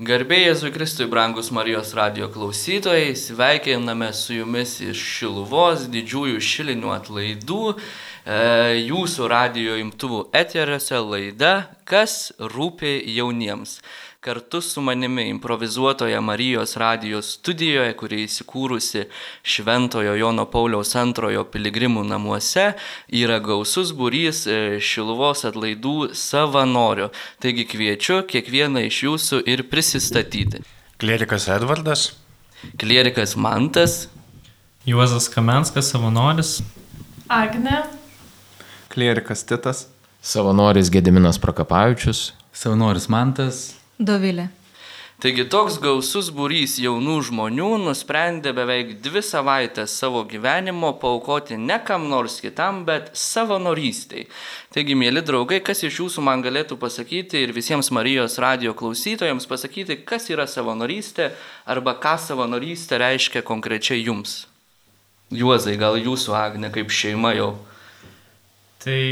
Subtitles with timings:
[0.00, 7.74] Garbėjai Jėzui Kristui, brangus Marijos radio klausytojai, sveikiname su jumis iš Šiluvos didžiųjų šilinių atlaidų,
[7.76, 8.38] e,
[8.80, 11.52] jūsų radio imtuvų eteriuose laida
[11.84, 13.82] Kas rūpi jauniems
[14.20, 19.06] kartu su manimi improvizuotoje Marijos radijos studijoje, kuri įsikūrusi
[19.42, 22.66] Šventojo Jono Pauliaus antrojo piligrimų namuose,
[23.08, 27.08] yra gausus būrys e, Šiluvos atlaidų savanorių.
[27.40, 30.60] Taigi kviečiu kiekvieną iš jūsų ir prisistatyti.
[31.00, 32.10] Klierikas Edvardas.
[32.76, 34.10] Klierikas Mantas.
[34.84, 36.58] Juozas Kamenskas, savanoris.
[37.24, 37.86] Agne.
[38.92, 39.86] Klierikas Titas.
[40.20, 42.34] Savanoris Gediminas Prokapavičius.
[42.52, 43.79] Savanoris Mantas.
[44.00, 44.48] Dovilė.
[45.20, 52.06] Taigi toks gausus būrys jaunų žmonių nusprendė beveik dvi savaitės savo gyvenimo paukoti ne kam
[52.08, 54.24] nors kitam, bet savanorystiai.
[54.72, 59.98] Taigi, mėly draugai, kas iš jūsų man galėtų pasakyti ir visiems Marijos radio klausytojams pasakyti,
[60.08, 61.34] kas yra savanorystė
[61.68, 64.46] arba ką savanorystė reiškia konkrečiai jums?
[65.28, 67.50] Juozai, gal jūsų Agne kaip šeima jau?
[68.80, 69.02] Tai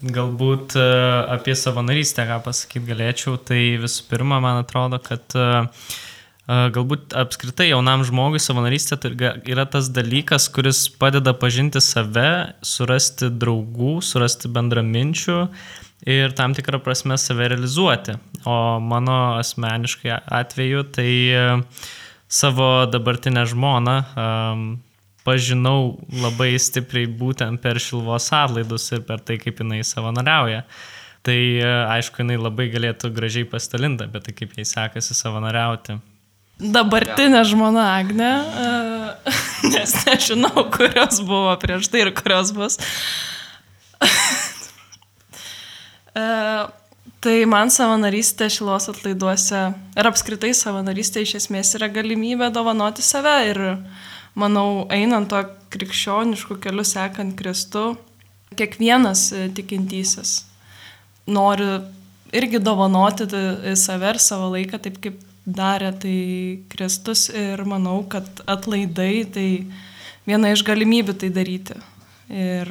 [0.00, 0.84] Galbūt e,
[1.28, 7.66] apie savanorystę ką pasakyti galėčiau, tai visų pirma, man atrodo, kad e, e, galbūt apskritai
[7.68, 9.12] jaunam žmogui savanorystė tai
[9.44, 15.38] yra tas dalykas, kuris padeda pažinti save, surasti draugų, surasti bendraminčių
[16.08, 18.16] ir tam tikrą prasme save realizuoti.
[18.48, 21.10] O mano asmeniškai atveju tai
[22.24, 24.00] savo dabartinę žmoną
[25.30, 30.64] pažinau labai stipriai būtent per šilvos atlaidus ir per tai, kaip jinai savanoriauja.
[31.26, 36.00] Tai e, aišku, jinai labai galėtų gražiai pastalinti apie tai, kaip jai sekasi savanoriauti.
[36.60, 38.32] Dabartinė žmona Agne,
[39.72, 42.80] nes nežinau, kurios buvo prieš tai ir kurios bus.
[46.10, 46.22] E,
[47.22, 49.60] tai man savanorystė šilos atlaiduose
[49.94, 54.00] ir apskritai savanorystė iš esmės yra galimybė dovanoti save ir uh,
[54.38, 57.94] manau, einant to krikščionišku keliu sekant Kristu,
[58.58, 60.40] kiekvienas e, tikintysis
[61.30, 61.66] nori
[62.32, 63.26] irgi dovanoti
[63.76, 66.16] save ir savo laiką taip, kaip darė tai
[66.70, 69.48] Kristus ir manau, kad atlaidai tai
[70.26, 71.78] viena iš galimybių tai daryti.
[72.30, 72.70] Ir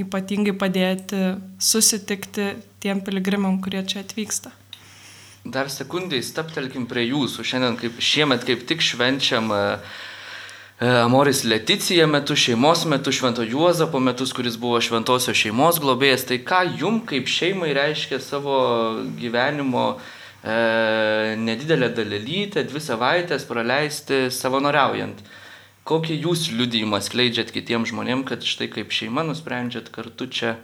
[0.00, 4.54] ypatingai padėti susitikti tiem piligrimam, kurie čia atvyksta.
[5.44, 7.44] Dar sekundai staptelkim prie jūsų.
[7.44, 10.09] Šiandien kaip šiemet kaip tik švenčiam uh, E,
[10.80, 16.24] Amoris Leticija metu, šeimos metu, Švento Juozapo metus, kuris buvo šventosios šeimos globėjas.
[16.24, 18.54] Tai ką jum kaip šeimai reiškia savo
[19.20, 25.20] gyvenimo e, nedidelę dalelytę, dvi savaitės praleisti savanoriaujant?
[25.84, 30.56] Kokį jūs liudijimą skleidžiat kitiems žmonėms, kad štai kaip šeima nusprendžiat kartu čia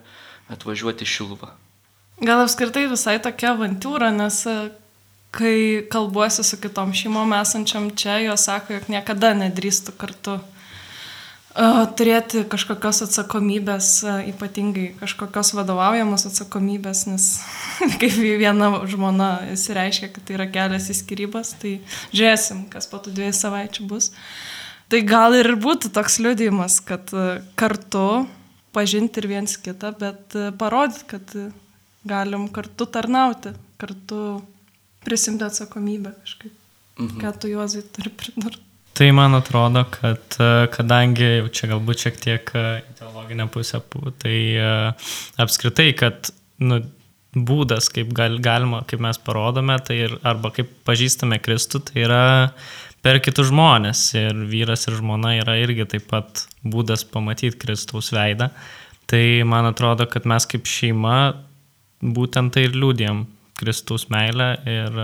[0.48, 1.52] atvažiuoti šiluvą?
[2.24, 4.40] Gal apskritai visai tokia avantūra, nes
[5.36, 12.44] kai kalbuosi su kitom šeimom esančiam čia, jos sako, jog niekada nedrįstų kartu uh, turėti
[12.52, 17.28] kažkokios atsakomybės, uh, ypatingai kažkokios vadovaujamos atsakomybės, nes
[18.00, 21.76] kaip viena žmona įsireiškia, kad tai yra kelias į skirybas, tai
[22.16, 24.10] žiūrėsim, kas po tų dviejų savaičių bus.
[24.88, 28.24] Tai gal ir būtų toks liudijimas, kad uh, kartu
[28.76, 31.38] pažinti ir viens kitą, bet parodyti, kad
[32.06, 34.20] galim kartu tarnauti, kartu
[35.06, 36.54] prisimti atsakomybę kažkaip.
[36.98, 37.20] Mhm.
[37.22, 38.62] Ką tu juozai turi pridurti?
[38.96, 42.62] Tai man atrodo, kad e, kadangi jau čia galbūt šiek tiek e,
[42.94, 43.82] ideologinė pusė,
[44.22, 44.70] tai e,
[45.44, 46.30] apskritai, kad
[46.64, 46.78] nu,
[47.36, 52.22] būdas, kaip gal, galima, kaip mes parodome, tai ir, arba kaip pažįstame Kristų, tai yra
[53.04, 54.08] per kitus žmonės.
[54.16, 58.48] Ir vyras ir žmona yra irgi taip pat būdas pamatyti Kristaus veidą.
[59.06, 61.18] Tai man atrodo, kad mes kaip šeima
[62.00, 65.00] būtent tai ir liūdėm Kristaus meilę ir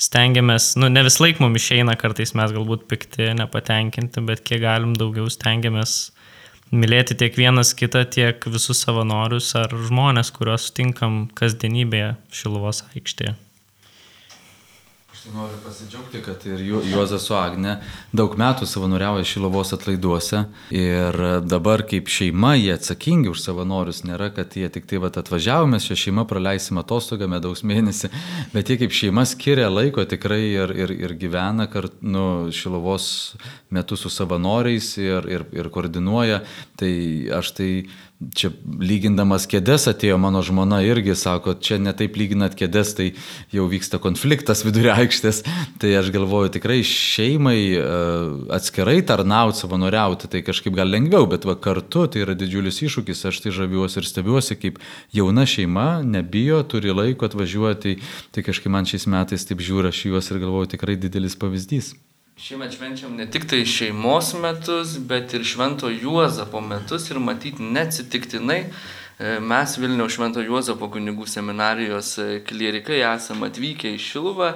[0.00, 4.96] stengiamės, nu ne vis laik mums išeina, kartais mes galbūt pikti, nepatenkinti, bet kiek galim
[4.98, 6.12] daugiau stengiamės
[6.74, 13.36] mylėti tiek vienas kitą, tiek visus savanorius ar žmonės, kuriuos sutinkam kasdienybėje Šiluvos aikštėje.
[15.32, 17.78] Noriu pasidžiaugti, kad ir Juozas su Agne
[18.12, 20.42] daug metų savanoriauja Šilovos atlaiduose.
[20.74, 21.16] Ir
[21.48, 25.96] dabar kaip šeima jie atsakingi už savanorius, nėra, kad jie tik tai vat, atvažiavome, šią
[26.02, 28.10] šeimą praleisim atostogą medaus mėnesį,
[28.52, 33.08] bet jie kaip šeima skiria laiko tikrai ir, ir, ir gyvena kartu nu, Šilovos
[33.74, 36.42] metu su savanoriais ir, ir, ir koordinuoja.
[36.80, 36.94] Tai
[37.40, 37.70] aš tai
[38.32, 38.50] čia
[38.80, 43.08] lygindamas kėdės atėjo mano žmona irgi sako, čia netaip lyginat kėdės, tai
[43.52, 45.42] jau vyksta konfliktas vidurio aikštės.
[45.82, 47.82] Tai aš galvoju, tikrai šeimai e,
[48.54, 53.42] atskirai tarnauti, savanoriauti, tai kažkaip gal lengviau, bet va kartu tai yra didžiulis iššūkis, aš
[53.44, 54.80] tai žaviuosi ir stebiuosi, kaip
[55.14, 57.98] jauna šeima nebijo, turi laiko atvažiuoti,
[58.34, 61.94] tai kažkaip man šiais metais taip žiūri aš juos ir galvoju, tikrai didelis pavyzdys.
[62.34, 68.56] Šiemet švenčiam ne tik tai šeimos metus, bet ir Švento Juozapo metus ir matyti neatsitiktinai
[68.58, 74.50] e, mes Vilniaus Švento Juozapo kunigų seminarijos e, klierikai esame atvykę į Šiluvą.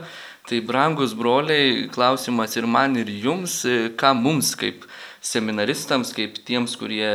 [0.50, 4.82] Tai brangus broliai, klausimas ir man, ir jums, e, ką mums kaip
[5.24, 7.08] seminaristams, kaip tiems, kurie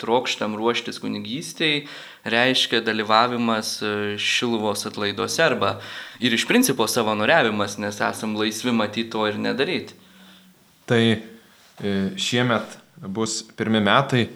[0.00, 1.82] trokštam ruoštis kunigystėj,
[2.28, 5.76] reiškia dalyvavimas e, šiluvos atlaiduose arba
[6.20, 9.96] ir iš principo savanoriavimas, nes esam laisvi matyti to ir nedaryti.
[10.88, 11.20] Tai e,
[12.16, 14.28] šiemet bus pirmi metai,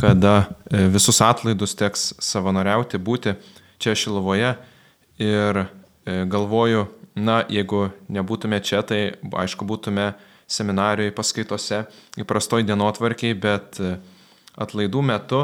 [0.00, 3.36] kada e, visus atlaidus teks savanoriauti, būti
[3.78, 4.56] čia Šiluvoje
[5.22, 5.66] ir
[6.08, 6.86] galvoju,
[7.18, 10.12] na, jeigu nebūtume čia, tai aišku būtume
[10.48, 11.82] seminarijoje paskaitose
[12.18, 13.78] įprastoj dienotvarkiai, bet
[14.58, 15.42] atlaidų metu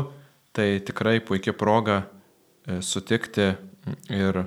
[0.55, 3.53] tai tikrai puikia proga e, sutikti
[4.09, 4.45] ir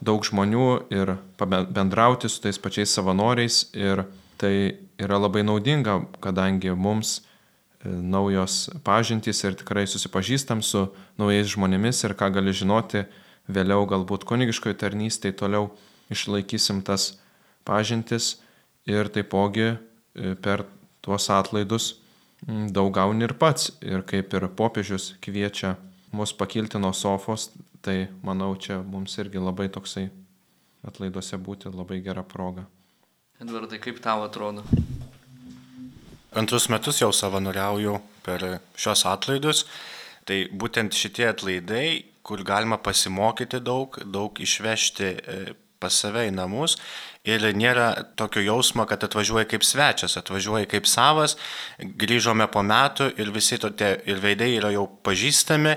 [0.00, 4.06] daug žmonių ir bendrauti su tais pačiais savanoriais ir
[4.38, 10.86] tai yra labai naudinga, kadangi mums e, naujos pažintys ir tikrai susipažįstam su
[11.18, 13.04] naujais žmonėmis ir ką gali žinoti
[13.50, 15.72] vėliau galbūt kunigiškoje tarnystėje toliau
[16.12, 17.16] išlaikysim tas
[17.68, 18.38] pažintis
[18.88, 19.87] ir taipogi E,
[20.42, 20.64] per
[21.04, 21.92] tuos atlaidus
[22.46, 23.72] daug gauni ir pats.
[23.82, 25.76] Ir kaip ir popiežius kviečia
[26.12, 27.50] mus pakilti nuo sofos,
[27.82, 30.08] tai manau, čia mums irgi labai toksai
[30.86, 32.64] atlaiduose būti labai gera proga.
[33.42, 34.64] Edvardai, kaip tau atrodo?
[36.38, 37.94] Antrus metus jau savanoriauju
[38.26, 38.44] per
[38.78, 39.64] šios atlaidus.
[40.28, 45.36] Tai būtent šitie atlaidai, kur galima pasimokyti daug, daug išvežti e,
[45.80, 46.76] pas save į namus
[47.28, 51.36] ir nėra tokio jausmo, kad atvažiuoji kaip svečias, atvažiuoji kaip savas,
[51.78, 55.76] grįžome po metų ir visi tokie ir veidai yra jau pažįstami,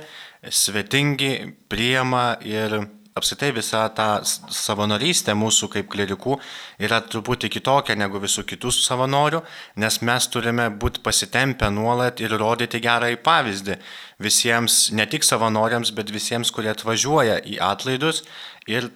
[0.50, 1.36] svetingi,
[1.70, 2.80] priema ir
[3.18, 6.38] apskritai visa ta savanorystė mūsų kaip klerikų
[6.84, 9.42] yra truputį kitokia negu visų kitų savanorių,
[9.84, 13.78] nes mes turime būti pasitempę nuolat ir rodyti gerąjį pavyzdį
[14.24, 18.24] visiems, ne tik savanoriams, bet visiems, kurie atvažiuoja į atlaidus
[18.72, 18.88] ir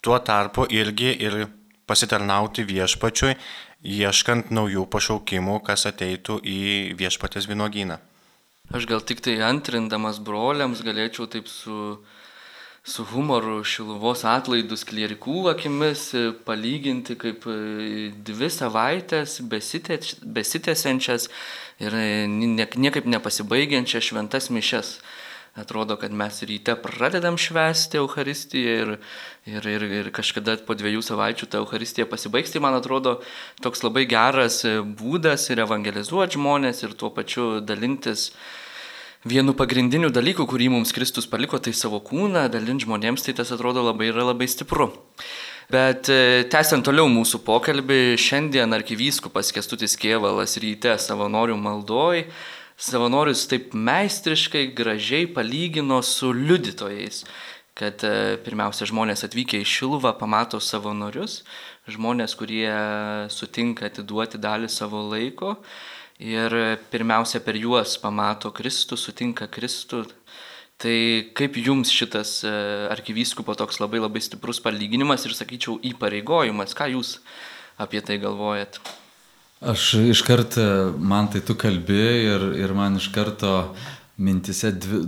[0.00, 1.44] tuo tarpu irgi ir
[1.86, 3.36] pasitarnauti viešpačiui,
[3.86, 6.60] ieškant naujų pašaukimų, kas ateitų į
[6.98, 8.00] viešpatės vynogyną.
[8.74, 12.02] Aš gal tik tai antrindamas broliams galėčiau taip su,
[12.82, 16.08] su humoru šiluvos atlaidus klierikų akimis
[16.48, 17.46] palyginti kaip
[18.26, 21.28] dvi savaitės besitęsiančias
[21.78, 21.94] ir
[22.26, 24.96] niekaip nepasibaigiančias šventas mišes.
[25.56, 28.90] Atrodo, kad mes ryte pradedam švęsti Euharistiją ir,
[29.48, 32.52] ir, ir, ir kažkada po dviejų savaičių ta Euharistija pasibaigs.
[32.52, 33.14] Tai man atrodo
[33.64, 34.60] toks labai geras
[35.00, 38.28] būdas ir evangelizuoti žmonės ir tuo pačiu dalintis
[39.24, 43.80] vienu pagrindiniu dalyku, kurį mums Kristus paliko, tai savo kūną, dalinti žmonėms, tai tas atrodo
[43.86, 44.90] labai yra labai stipru.
[45.72, 52.26] Bet e, tęsiant toliau mūsų pokalbį, šiandien arkivyskupas Kestutis Kievalas ryte savanorių maldoj
[52.76, 57.24] savanorius taip meistriškai, gražiai palygino su liudytojais,
[57.76, 61.42] kad e, pirmiausia žmonės atvykę į Šiluvą pamato savanorius,
[61.88, 62.68] žmonės, kurie
[63.32, 65.56] sutinka atiduoti dalį savo laiko
[66.20, 66.52] ir
[66.92, 70.06] pirmiausia per juos pamato Kristų, sutinka Kristų.
[70.76, 70.96] Tai
[71.36, 72.52] kaip jums šitas e,
[72.92, 77.16] arkivyskupo toks labai labai stiprus palyginimas ir, sakyčiau, įpareigojimas, ką jūs
[77.80, 78.76] apie tai galvojat?
[79.60, 83.74] Aš iš karto, man tai tu kalbi ir, ir man iš karto
[84.16, 85.02] mintise, dvi,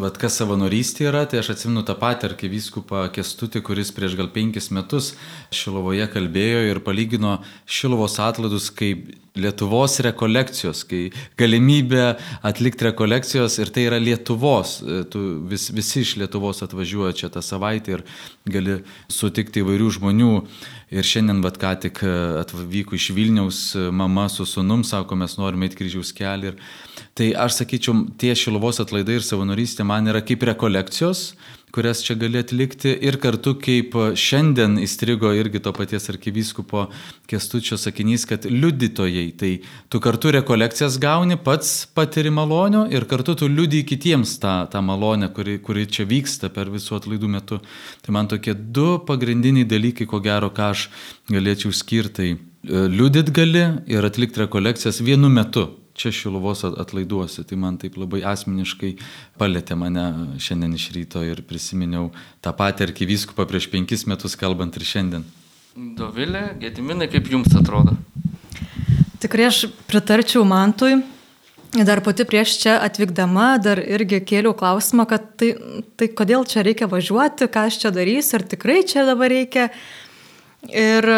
[0.00, 4.68] vad kas savanorystė yra, tai aš atsimenu tą patį arkivyskupą Kestutį, kuris prieš gal penkis
[4.74, 5.14] metus
[5.54, 11.06] Šilovoje kalbėjo ir palygino Šilovos atladus kaip Lietuvos rekolekcijos, kai
[11.40, 12.02] galimybė
[12.44, 14.74] atlikti rekolekcijos ir tai yra Lietuvos,
[15.08, 18.04] tu vis, visi iš Lietuvos atvažiuoja čia tą savaitę ir
[18.44, 20.32] gali sutikti įvairių žmonių
[20.92, 22.08] Ir šiandien, bet ką tik e,
[22.42, 26.52] atvyko iš Vilniaus e, mama su sunum, sako, mes norime eiti kryžiaus kelią.
[26.52, 26.90] Ir...
[27.12, 31.34] Tai aš sakyčiau, tie šilovos atlaidai ir savanorystė man yra kaip rekolekcijos,
[31.72, 36.86] kurias čia gali atlikti ir kartu kaip šiandien įstrigo irgi to paties arkivyskupo
[37.28, 39.50] kestučio sakinys, kad liudytojai, tai
[39.92, 45.28] tu kartu rekolekcijas gauni, pats patiri malonio ir kartu tu liudyji kitiems tą, tą malonę,
[45.36, 47.60] kuri, kuri čia vyksta per visų atlaidų metu.
[48.00, 50.88] Tai man tokie du pagrindiniai dalykai, ko gero, ką aš
[51.28, 52.32] galėčiau skirti.
[52.62, 55.68] Tai liudyt gali ir atlikti rekolekcijas vienu metu
[56.02, 57.44] čia Šiluvos atlaiduose.
[57.46, 58.96] Tai man taip labai asmeniškai
[59.40, 60.06] palėtė mane
[60.42, 62.10] šiandien iš ryto ir prisiminiau
[62.44, 65.24] tą patį arkivyskupą prieš penkis metus kalbant ir šiandien.
[65.72, 67.96] Dovilė, Gediminai, kaip jums atrodo?
[69.22, 70.98] Tikrai aš pritarčiau Mantui.
[71.72, 75.54] Dar pati prieš čia atvykdama dar irgi kėliau klausimą, kad tai,
[75.96, 79.70] tai kodėl čia reikia važiuoti, ką aš čia darysiu, ar tikrai čia dabar reikia.
[80.68, 81.08] Ir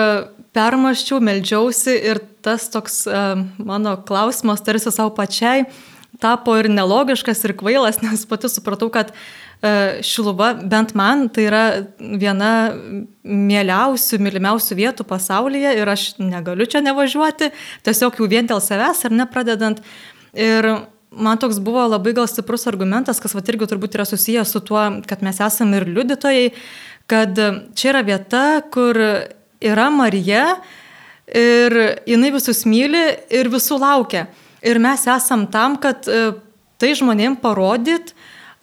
[0.54, 5.64] permaščiau, melžiausi ir tas toks uh, mano klausimas tarsi savo pačiai
[6.20, 11.64] tapo ir nelogiškas, ir kvailas, nes pati supratau, kad uh, Šiluva, bent man, tai yra
[11.98, 12.52] viena
[13.24, 17.50] mieliausių, mylimiausių vietų pasaulyje ir aš negaliu čia nevažiuoti,
[17.86, 19.82] tiesiog jau vien dėl savęs ar nepradedant.
[20.34, 20.68] Ir
[21.14, 24.82] man toks buvo labai gal stiprus argumentas, kas va irgi turbūt yra susijęs su tuo,
[25.08, 26.48] kad mes esame ir liudytojai,
[27.10, 27.38] kad
[27.78, 28.98] čia yra vieta, kur
[29.64, 30.56] yra Marija
[31.30, 31.78] ir
[32.08, 34.26] jinai visus myli ir visų laukia.
[34.64, 36.36] Ir mes esam tam, kad e,
[36.80, 38.14] tai žmonėm parodyt,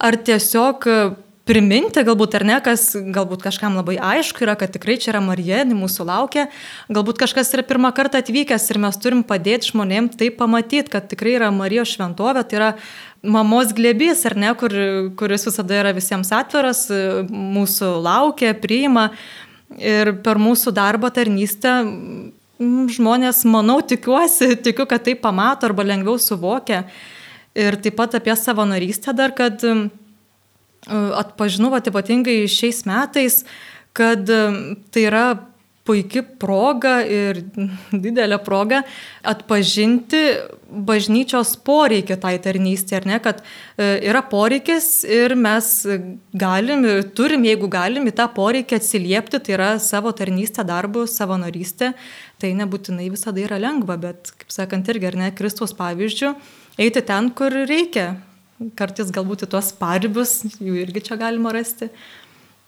[0.02, 0.96] ar tiesiog e,
[1.46, 5.62] priminti, galbūt ar ne, kas galbūt kažkam labai aišku yra, kad tikrai čia yra Marija,
[5.66, 6.46] mūsų laukia,
[6.92, 11.36] galbūt kažkas yra pirmą kartą atvykęs ir mes turim padėti žmonėm tai pamatyti, kad tikrai
[11.40, 12.70] yra Marijos šventovė, tai yra
[13.22, 14.74] mamos glėbys, ar ne, kur,
[15.18, 19.10] kuris visada yra visiems atviras, e, mūsų laukia, priima.
[19.72, 21.78] Ir per mūsų darbo tarnystę
[22.92, 26.84] žmonės, manau, tikiuosi, tikiu, kad tai pamato arba lengviau suvokia.
[27.58, 29.60] Ir taip pat apie savanorystę dar, kad
[30.88, 33.42] atpažinau, ypatingai šiais metais,
[33.92, 35.26] kad tai yra
[35.86, 37.40] puikia proga ir
[38.04, 38.82] didelė proga
[39.26, 40.20] atpažinti
[40.72, 45.68] bažnyčios poreikį tai tarnystė, ar ne, kad e, yra poreikis ir mes
[46.38, 46.86] galim,
[47.18, 51.92] turim, jeigu galim, į tą poreikį atsiliepti, tai yra savo tarnystę, darbų, savanorystę,
[52.40, 56.34] tai nebūtinai visada yra lengva, bet, kaip sakant, irgi, ar ne, Kristus pavyzdžių,
[56.80, 58.14] eiti ten, kur reikia.
[58.78, 61.88] Kartais galbūt į tuos paribius, jų irgi čia galima rasti.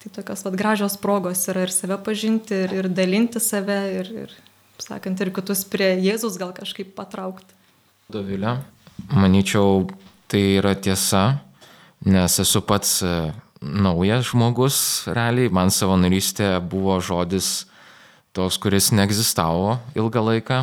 [0.04, 4.34] Tai tokios vat, gražios progos yra ir save pažinti, ir, ir dalinti save, ir, ir,
[4.76, 7.56] sakant, ir kitus prie Jėzus gal kažkaip patraukti.
[8.12, 8.58] Dovilė,
[9.08, 9.86] manyčiau,
[10.28, 11.38] tai yra tiesa,
[12.04, 13.14] nes esu pats e,
[13.64, 14.76] naujas žmogus,
[15.08, 17.64] realiai, man savanorystė buvo žodis
[18.36, 20.60] toks, kuris neegzistavo ilgą laiką.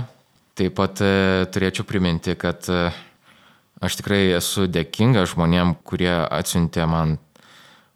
[0.53, 2.91] Taip pat e, turėčiau priminti, kad e,
[3.81, 7.17] aš tikrai esu dėkinga žmonėm, kurie atsiuntė man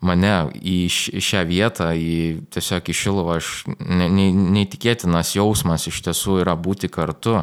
[0.05, 6.41] mane į šią vietą, į tiesiog į Šiluvą, aš ne, ne, neįtikėtinas jausmas iš tiesų
[6.43, 7.41] yra būti kartu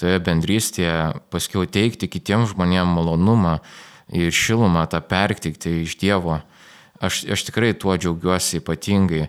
[0.00, 3.58] toje bendrystėje, paskiau teikti kitiems žmonėms malonumą
[4.12, 6.40] ir šilumą tą pertikti iš Dievo.
[7.02, 9.26] Aš, aš tikrai tuo džiaugiuosi ypatingai.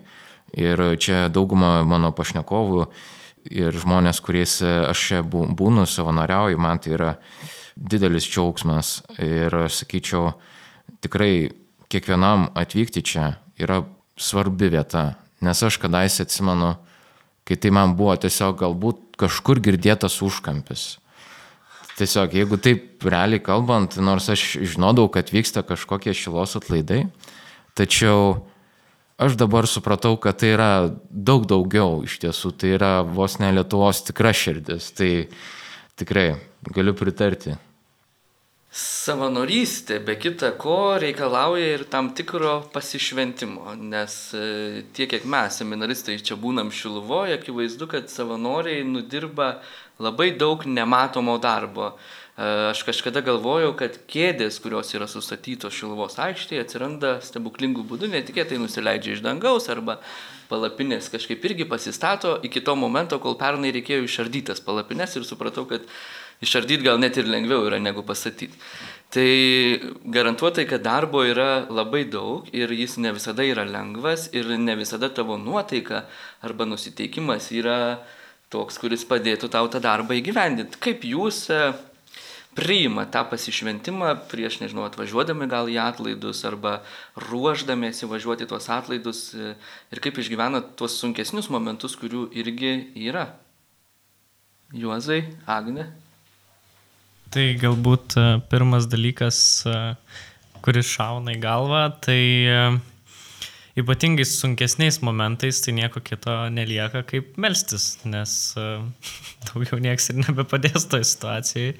[0.54, 2.84] Ir čia dauguma mano pašnekovų
[3.50, 7.10] ir žmonės, kuriais aš čia būnu, savanoriauju, man tai yra
[7.74, 9.00] didelis džiaugsmas.
[9.18, 10.36] Ir sakyčiau,
[11.02, 11.50] tikrai
[11.92, 13.82] kiekvienam atvykti čia yra
[14.16, 15.14] svarbi vieta,
[15.44, 16.74] nes aš kadaise atsimenu,
[17.44, 20.96] kai tai man buvo tiesiog galbūt kažkur girdėtas užkampis.
[21.94, 27.04] Tiesiog, jeigu taip realiai kalbant, nors aš žinodavau, kad vyksta kažkokie šilos atlaidai,
[27.78, 28.42] tačiau
[29.22, 30.70] aš dabar supratau, kad tai yra
[31.10, 35.12] daug daugiau iš tiesų, tai yra vos ne Lietuvos tikra širdis, tai
[36.00, 36.32] tikrai
[36.74, 37.54] galiu pritarti.
[38.74, 46.16] Savanorystė be kita ko reikalauja ir tam tikro pasišventimo, nes e, tiek kiek mes, seminaristai,
[46.18, 49.60] čia būnam Šiluvoje, akivaizdu, kad savanoriai nudirba
[50.02, 51.92] labai daug nematomo darbo.
[52.34, 58.58] E, aš kažkada galvojau, kad kėdės, kurios yra sustatytos Šiluvos aikštėje, atsiranda stebuklingų būdų, netikėtai
[58.58, 60.00] nusileidžia iš dangaus arba
[60.50, 65.86] palapinės kažkaip irgi pasistato iki to momento, kol pernai reikėjo išardytas palapinės ir supratau, kad
[66.42, 68.58] Išardyti gal net ir lengviau yra negu pastatyti.
[69.14, 74.74] Tai garantuotai, kad darbo yra labai daug ir jis ne visada yra lengvas ir ne
[74.74, 76.00] visada tavo nuotaika
[76.42, 77.78] arba nusiteikimas yra
[78.50, 80.80] toks, kuris padėtų tau tą darbą įgyvendinti.
[80.82, 81.60] Kaip jūs e,
[82.58, 86.80] priima tą pasišventimą prieš, nežinau, atvažiuodami gal į atlaidus arba
[87.28, 89.54] ruoždamėsi važiuoti tuos atlaidus e,
[89.94, 92.76] ir kaip išgyvena tuos sunkesnius momentus, kurių irgi
[93.06, 93.28] yra.
[94.74, 95.92] Juozai, Agne.
[97.32, 99.76] Tai galbūt e, pirmas dalykas, e,
[100.64, 102.58] kuris šauna į galvą, tai e,
[103.80, 108.54] ypatingai sunkesniais momentais tai nieko kito nelieka kaip melstis, nes
[109.48, 111.78] daugiau nieks ir nebepadės toje situacijoje.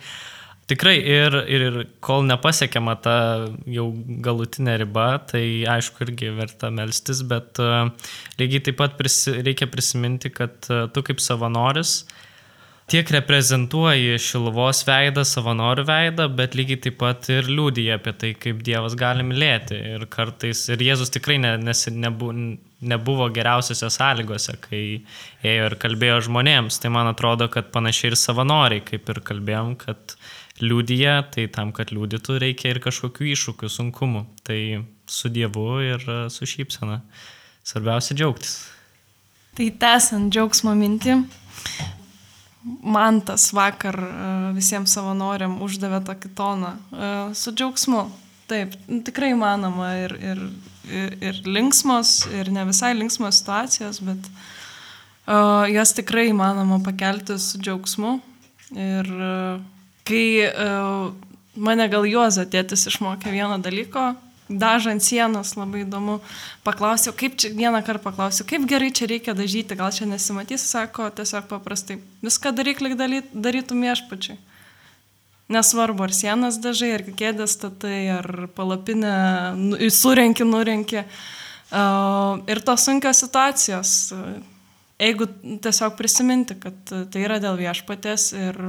[0.65, 3.17] Tikrai ir, ir, ir kol nepasiekiama ta
[3.69, 3.91] jau
[4.25, 7.61] galutinė riba, tai aišku irgi verta melstis, bet
[8.41, 11.99] lygiai taip pat prisi, reikia prisiminti, kad tu kaip savanoris
[12.91, 18.61] tiek reprezentuoji šiluvos veidą, savanorių veidą, bet lygiai taip pat ir liūdija apie tai, kaip
[18.67, 19.79] Dievas gali mylėti.
[19.95, 22.31] Ir kartais, ir Jėzus tikrai ne, nes, nebu,
[22.85, 24.83] nebuvo geriausiose sąlygose, kai
[25.47, 26.81] ėjo ir kalbėjo žmonėms.
[26.83, 30.17] Tai man atrodo, kad panašiai ir savanoriai, kaip ir kalbėjom, kad
[30.61, 34.27] liūdija, tai tam, kad liūdytų, reikia ir kažkokių iššūkių, sunkumų.
[34.47, 34.61] Tai
[35.11, 37.01] su Dievu ir su šypsena.
[37.65, 38.59] Svarbiausia džiaugtis.
[39.55, 41.15] Tai tęsiant džiaugsmo mintį,
[42.65, 44.11] man tas vakar e,
[44.57, 48.05] visiems savanoriam uždavė tokį toną e, su džiaugsmu.
[48.49, 48.75] Taip,
[49.07, 50.41] tikrai įmanoma ir, ir,
[50.89, 57.57] ir, ir linksmos, ir ne visai linksmos situacijos, bet uh, jas tikrai įmanoma pakelti su
[57.63, 58.19] džiaugsmu.
[58.77, 59.63] Ir uh,
[60.05, 61.09] kai uh,
[61.57, 64.11] mane gal Juozo tėtis išmokė vieno dalyko,
[64.49, 66.19] dažant sienas, labai įdomu.
[66.67, 71.09] Paklausiau, kaip čia, vieną kartą paklausiau, kaip gerai čia reikia dažyti, gal čia nesimatys, sako,
[71.15, 72.99] tiesiog paprastai, viską daryk, lik
[73.33, 74.41] darytum viešpačiai.
[75.53, 79.17] Nesvarbu, ar sienas dažai, ar kėdės statai, ar palapinę
[79.61, 81.05] nu, surenki, nurenki.
[81.05, 84.13] Uh, ir tos sunkios situacijos,
[85.01, 85.29] jeigu
[85.65, 86.77] tiesiog prisiminti, kad
[87.11, 88.61] tai yra dėl viešpatės ir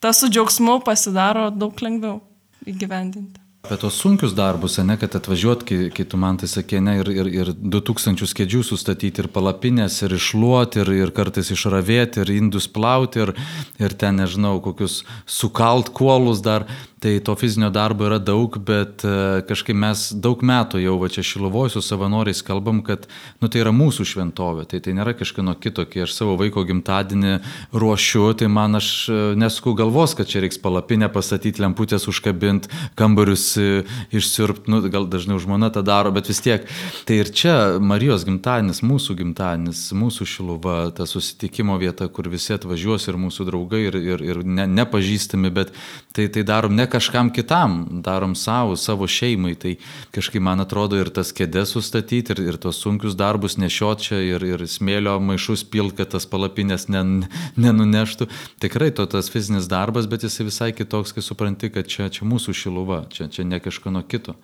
[0.00, 2.20] tas su džiaugsmu pasidaro daug lengviau
[2.68, 3.43] įgyvendinti.
[3.64, 7.08] Apie tos sunkius darbus, ne, kad atvažiuot, kai, kai tu man tai sakė, ne, ir,
[7.08, 12.68] ir, ir 2000 kėdžių sustatyti, ir palapinės, ir išluoti, ir, ir kartais išravėti, ir indus
[12.68, 13.32] plauti, ir,
[13.80, 16.68] ir ten, nežinau, kokius sukalt kuolus dar.
[17.04, 21.20] Tai to fizinio darbo yra daug, bet e, kažkaip mes daug metų jau va čia
[21.20, 23.04] Šilovoj su savanoriais kalbam, kad
[23.44, 27.34] nu, tai yra mūsų šventovė, tai tai nėra kažkieno kito, kai aš savo vaiko gimtadienį
[27.76, 33.50] ruošiu, tai man aš e, nesku galvos, kad čia reiks palapinę pastatyti, lemputės užkabinti, kambarius
[33.60, 33.84] e,
[34.14, 36.66] išsirpti, nu, gal dažnai žmona tą daro, bet vis tiek.
[37.08, 43.08] Tai ir čia Marijos gimtadienis, mūsų gimtadienis, mūsų Šilova, ta susitikimo vieta, kur visi atvažiuos
[43.10, 45.72] ir mūsų draugai, ir, ir, ir ne, nepažįstami, bet
[46.16, 49.54] tai, tai darom ne kažkam kitam, darom savo, savo šeimai.
[49.60, 49.76] Tai
[50.14, 54.44] kažkaip man atrodo ir tas kėdės sustatyti, ir, ir tos sunkius darbus nešiot čia, ir,
[54.54, 57.26] ir smėlio maišus pilt, kad tas palapinės nen,
[57.60, 58.28] nenuneštų.
[58.62, 62.54] Tikrai to tas fizinis darbas, bet jisai visai kitoks, kai supranti, kad čia, čia mūsų
[62.56, 64.36] šiluva, čia, čia ne kažkano kito.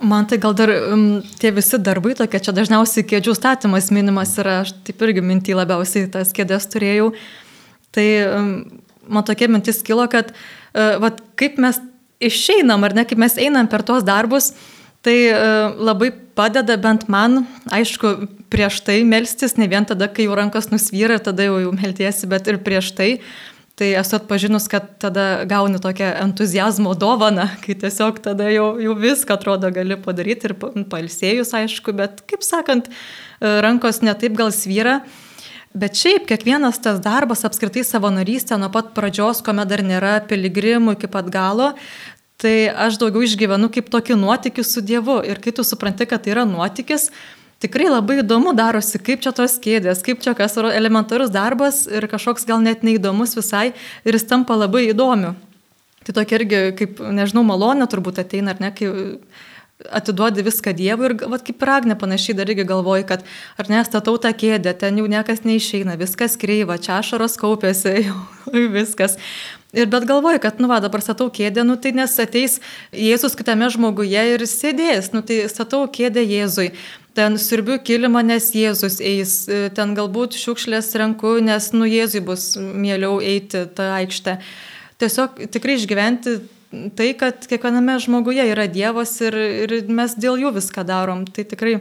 [0.00, 4.62] Man tai gal dar um, tie visi darbai tokie, čia dažniausiai kėdžių statymas minimas yra,
[4.64, 7.10] aš taip irgi mintį labiausiai tas kėdės turėjau.
[7.92, 8.50] Tai um,
[9.10, 11.82] man tokia mintis kilo, kad uh, vat, kaip mes
[12.20, 14.52] išeinam, ar ne, kaip mes einam per tuos darbus,
[15.04, 15.36] tai e,
[15.80, 18.12] labai padeda bent man, aišku,
[18.52, 22.50] prieš tai melstis, ne vien tada, kai jau rankos nusvyra, tada jau, jau meltiesi, bet
[22.52, 23.10] ir prieš tai.
[23.80, 29.38] Tai esu atpažinus, kad tada gauni tokią entuzijazmo dovaną, kai tiesiog tada jau, jau viską
[29.38, 30.54] atrodo gali padaryti ir
[30.92, 34.98] palsėjus, aišku, bet kaip sakant, e, rankos netaip gal svyra.
[35.72, 41.08] Bet šiaip kiekvienas tas darbas, apskritai savanorystė nuo pat pradžios, kuomet dar nėra piligrimų iki
[41.08, 41.72] pat galo,
[42.42, 45.22] tai aš daugiau išgyvenu kaip tokį nuotykį su Dievu.
[45.24, 47.08] Ir kai tu supranti, kad tai yra nuotykis,
[47.60, 52.48] tikrai labai įdomu darosi, kaip čia tos kėdės, kaip čia kas elementarus darbas ir kažkoks
[52.48, 53.70] gal net neįdomus visai
[54.04, 55.36] ir jis tampa labai įdomiu.
[56.00, 58.88] Tai tokia irgi, kaip, nežinau, malonė turbūt ateina, ar ne, kai
[59.92, 63.24] atiduodi viską Dievui ir, vat, kaip Ragnė panašiai dar irgi galvoji, kad
[63.60, 69.16] ar nestatau tą kėdę, ten jau niekas neišeina, viskas kreiva, čia ašaros kaupėsi, jau viskas.
[69.72, 72.58] Ir bet galvoju, kad, nu, va, dabar statau kėdę, nu, tai nes ateis
[72.90, 76.72] Jėzus kitame žmoguje ir sėdės, nu, tai statau kėdę Jėzui.
[77.14, 79.34] Ten sirbiu kilimą, nes Jėzus eis,
[79.76, 84.40] ten galbūt šiukšlės renku, nes, nu, Jėzui bus mieliau eiti tą aikštę.
[85.00, 86.40] Tiesiog tikrai išgyventi
[86.98, 91.24] tai, kad kiekviename žmoguje yra Dievas ir, ir mes dėl jų viską darom.
[91.30, 91.78] Tai tikrai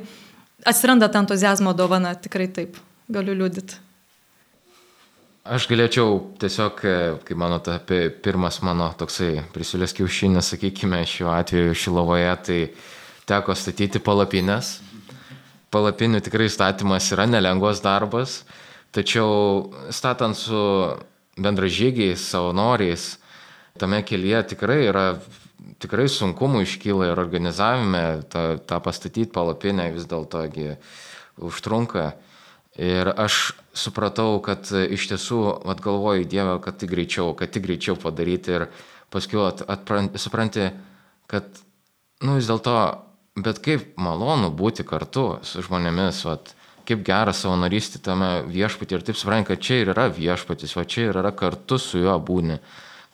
[0.62, 2.78] atsiranda ta entuzijazmo dovana, tikrai taip,
[3.10, 3.88] galiu liūdyti.
[5.50, 11.74] Aš galėčiau tiesiog, e, kai mano ta pirmas mano toksai prisilės kiaušinis, sakykime, šiuo atveju
[11.74, 12.58] Šilovoje, tai
[13.26, 14.76] teko statyti palapinės.
[15.74, 18.44] Palapinių tikrai statymas yra nelengvas darbas,
[18.94, 20.62] tačiau statant su
[21.42, 23.10] bendražygiais, savanoriais,
[23.82, 25.08] tame kelyje tikrai yra,
[25.82, 30.46] tikrai sunkumų iškyla ir organizavime, tą, tą pastatyti palapinę vis dėlto
[31.42, 32.12] užtrunka.
[32.80, 37.98] Ir aš supratau, kad iš tiesų, vad galvoju Dievą, kad tik greičiau, kad tik greičiau
[38.00, 38.68] padaryti ir
[39.12, 40.70] paskui at, atprant, supranti,
[41.28, 41.48] kad,
[42.24, 42.76] nu vis dėlto,
[43.44, 46.54] bet kaip malonu būti kartu su žmonėmis, vat,
[46.88, 51.10] kaip gera savanorystė tame viešpatį ir taip supranti, kad čia ir yra viešpatis, o čia
[51.10, 52.62] ir yra kartu su juo būni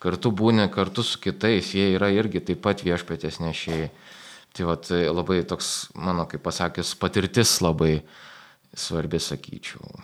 [0.06, 3.90] kartu būni kartu su kitais, jie yra irgi taip pat viešpatės nešėjai.
[4.56, 8.04] Tai vat, labai toks, mano kaip pasakius, patirtis labai
[8.76, 10.04] svarbi, sakyčiau.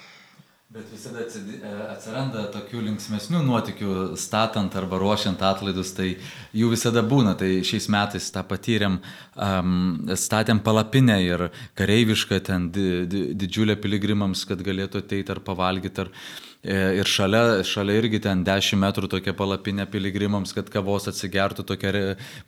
[0.71, 6.13] Bet visada e, atsiranda tokių linksmesnių nuotikių statant arba ruošiant atlaidus, tai
[6.55, 7.34] jų visada būna.
[7.36, 8.95] Tai šiais metais tą patyrėm,
[9.36, 9.73] um,
[10.15, 11.43] statėm palapinę ir
[11.75, 16.05] kareivišką ten di, di, didžiulę piligrimams, kad galėtų ateiti ar pavalgyti.
[16.05, 21.65] Ar, e, ir šalia, šalia irgi ten 10 metrų tokia palapinė piligrimams, kad kavos atsigertų
[21.65, 21.93] tokia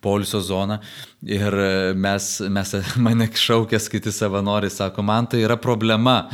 [0.05, 0.79] poilsio zona.
[1.25, 6.27] Ir e, mes, mes mane šaukęs kiti savanoriai, sako, man tai yra problema.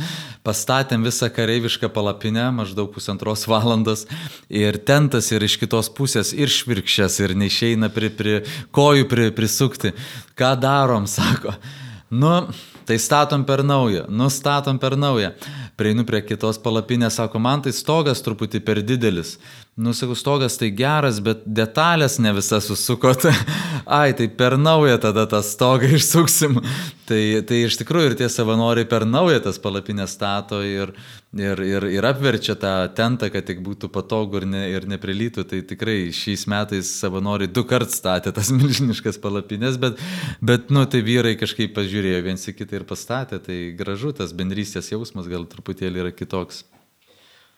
[0.44, 4.06] Pastatėm visą kareivišką palapinę, maždaug pusantros valandos,
[4.48, 8.40] ir tentas ir iš kitos pusės, ir švirkščias, ir neišeina pri, pri
[8.76, 9.94] kojų pri, prisukti.
[10.36, 11.56] Ką darom, sako.
[12.10, 12.50] Nu,
[12.84, 15.30] tai statom per naują, nustatom per naują.
[15.80, 19.38] Prieinu prie kitos palapinės, sako, man tai stogas truputį per didelis.
[19.80, 23.22] Nu, sakau, stogas tai geras, bet detalės ne visas susukot.
[24.00, 26.58] Ai, tai per naują tada tą stogą išsuksim.
[27.08, 30.92] Tai, tai iš tikrųjų ir tie savanoriai per naują tas palapinės stato ir,
[31.32, 35.46] ir, ir, ir apverčia tą tentą, kad tik būtų patogu ir, ne, ir neprilytų.
[35.48, 40.02] Tai tikrai šiais metais savanoriai du kart statė tas milžiniškas palapinės, bet,
[40.44, 43.40] bet nu, tai vyrai kažkaip pažiūrėjo viens į kitą ir pastatė.
[43.48, 46.66] Tai gražu, tas bendrystės jausmas gal truputėlį yra kitoks.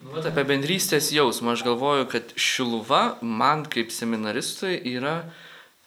[0.03, 5.21] Nu, apie bendrystės jausmą aš galvoju, kad šiluva man kaip seminaristui yra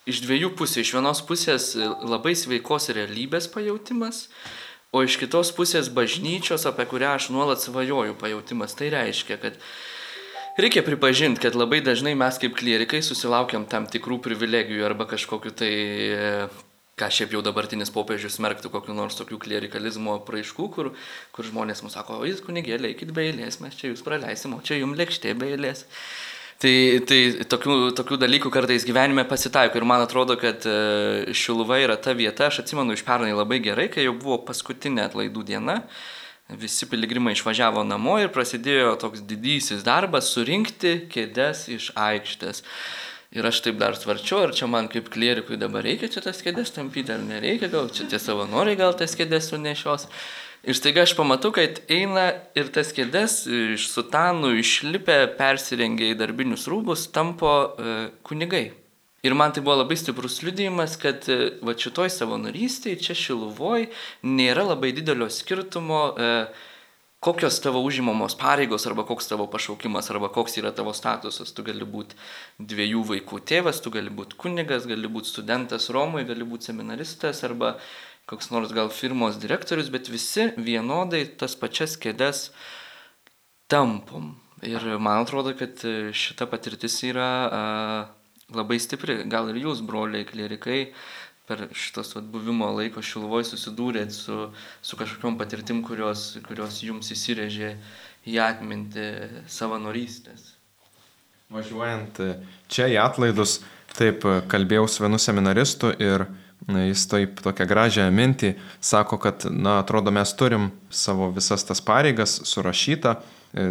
[0.08, 0.80] iš dviejų pusių.
[0.80, 4.22] Iš vienos pusės labai sveikos realybės pajūtimas,
[4.96, 8.78] o iš kitos pusės bažnyčios, apie kurią aš nuolat svajoju pajūtimas.
[8.78, 9.60] Tai reiškia, kad
[10.56, 15.74] reikia pripažinti, kad labai dažnai mes kaip klierikai susilaukiam tam tikrų privilegijų arba kažkokiu tai
[16.96, 20.94] ką šiaip jau dabartinis popiežius smerktų kokiu nors tokių klerikalizmo praaiškų, kur,
[21.36, 24.62] kur žmonės mums sako, o jūs kunigėlė, eikit be eilės, mes čia jūs praleisim, o
[24.64, 25.84] čia jums lėkštė be eilės.
[26.56, 26.72] Tai,
[27.04, 27.18] tai
[27.52, 32.48] tokių, tokių dalykų kartais gyvenime pasitaiko ir man atrodo, kad e, Šiluva yra ta vieta,
[32.48, 35.82] aš atsimenu iš pernai labai gerai, kai jau buvo paskutinė atlaidų diena,
[36.48, 42.64] visi piligrimai išvažiavo namo ir prasidėjo toks didysis darbas surinkti kėdes iš aikštės.
[43.36, 46.72] Ir aš taip dar svarčiau, ar čia man kaip klierikui dabar reikia čia tas kėdės
[46.72, 50.06] tampyti, ar nereikia, gal čia tie savanoriai gal tas kėdės sunešios.
[50.66, 56.64] Ir staiga aš pamatau, kad eina ir tas kėdės iš sutanų išlipę, persirengę į darbinius
[56.72, 58.64] rūbus, tampo e, kunigai.
[59.26, 63.90] Ir man tai buvo labai stiprus liudijimas, kad e, va šitoj savanorystėje, čia Šiluvoj,
[64.24, 66.02] nėra labai didelio skirtumo.
[66.16, 66.32] E,
[67.26, 71.50] kokios tavo užimamos pareigos arba koks tavo pašaukimas arba koks yra tavo statusas.
[71.50, 72.14] Tu gali būti
[72.62, 77.74] dviejų vaikų tėvas, tu gali būti kunigas, gali būti studentas Romoje, gali būti seminaristas arba
[78.30, 82.50] koks nors gal firmos direktorius, bet visi vienodai tas pačias kėdes
[83.70, 84.36] tampom.
[84.62, 85.82] Ir man atrodo, kad
[86.14, 87.64] šita patirtis yra a,
[88.54, 89.18] labai stipri.
[89.30, 90.92] Gal ir jūs, broliai klerikai,
[91.46, 94.50] per šitos vat, buvimo laiko šilvoj susidūrėt su,
[94.82, 97.76] su kažkokiam patirtim, kurios, kurios jums įsirėžė
[98.26, 99.06] į atmintį
[99.50, 100.52] savanorystės.
[101.54, 102.18] Važiuojant
[102.72, 103.60] čia į atlaidus,
[103.94, 106.26] taip kalbėjau su vienu seminaristu ir
[106.66, 111.82] na, jis taip tokią gražią mintį sako, kad, na, atrodo, mes turim savo visas tas
[111.84, 113.14] pareigas surašytą,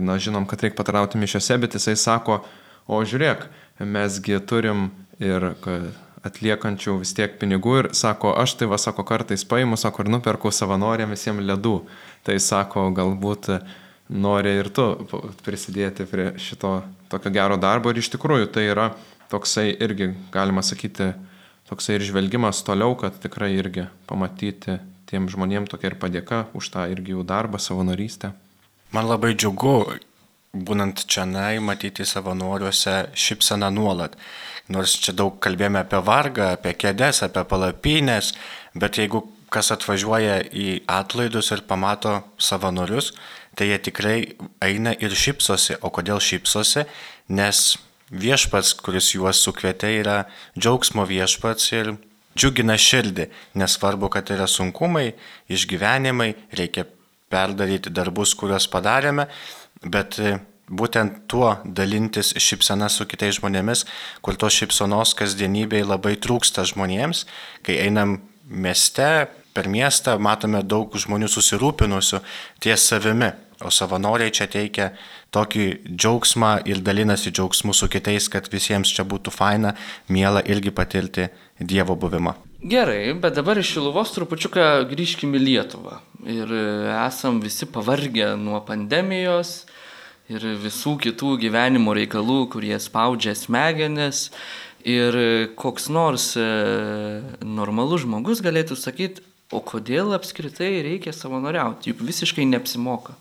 [0.05, 2.39] na, žinom, kad reikia patarauti mišiose, bet jisai sako,
[2.88, 3.47] o žiūrėk,
[3.83, 4.88] mesgi turim
[5.19, 5.51] ir
[6.25, 10.51] atliekančių vis tiek pinigų ir sako, aš tai va, sako, kartais paimu, sako, ir nuperku
[10.53, 11.77] savanoriam visiems ledų.
[12.25, 13.51] Tai sako, galbūt
[14.09, 14.88] nori ir tu
[15.45, 18.89] prisidėti prie šito tokio gero darbo ir iš tikrųjų tai yra
[19.31, 21.13] toksai irgi, galima sakyti,
[21.69, 26.85] toksai ir žvelgimas toliau, kad tikrai irgi pamatyti tiem žmonėm tokia ir padėka už tą
[26.93, 28.33] irgi jų darbą, savanorystę.
[28.93, 29.97] Man labai džiugu,
[30.56, 31.26] būnant čia,
[31.60, 34.15] matyti savanoriuose šipseną nuolat.
[34.70, 38.34] Nors čia daug kalbėjome apie vargą, apie kėdės, apie palapinės,
[38.74, 39.22] bet jeigu
[39.54, 43.13] kas atvažiuoja į atlaidus ir pamato savanorius,
[43.56, 44.18] tai jie tikrai
[44.63, 45.78] eina ir šypsosi.
[45.86, 46.86] O kodėl šypsosi?
[47.30, 47.78] Nes
[48.12, 50.18] viešpats, kuris juos sukvietė, yra
[50.58, 51.94] džiaugsmo viešpats ir
[52.36, 53.30] džiugina širdį.
[53.62, 55.13] Nesvarbu, kad yra sunkumai,
[55.48, 56.88] išgyvenimai, reikia
[57.32, 59.30] perdaryti darbus, kuriuos padarėme,
[59.86, 60.19] bet
[60.65, 63.86] būtent tuo dalintis šypsena su kitais žmonėmis,
[64.26, 67.26] kur tos šypsonos kasdienybėje labai trūksta žmonėms,
[67.65, 68.19] kai einam
[68.50, 72.21] mieste, per miestą matome daug žmonių susirūpinusių
[72.63, 73.32] ties savimi,
[73.63, 74.89] o savanoriai čia teikia
[75.36, 79.76] tokį džiaugsmą ir dalinasi džiaugsmu su kitais, kad visiems čia būtų faina,
[80.10, 82.34] miela irgi patirti Dievo buvimą.
[82.65, 86.00] Gerai, bet dabar iš Šiluvos trupučiuką grįžkime į Lietuvą.
[86.25, 86.49] Ir
[87.05, 89.65] esam visi pavargę nuo pandemijos,
[90.31, 94.29] ir visų kitų gyvenimo reikalų, kurie spaudžia smegenis.
[94.85, 95.15] Ir
[95.57, 96.45] koks nors e,
[97.41, 103.15] normalus žmogus galėtų sakyti, o kodėl apskritai reikia savanoriauti, juk visiškai neapsimoka.